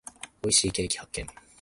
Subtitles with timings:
[0.41, 1.27] 美味しいケーキ発見。